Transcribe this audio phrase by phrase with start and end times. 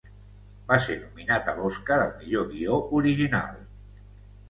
[0.71, 3.65] Va ser nominat a l'Oscar al millor guió original.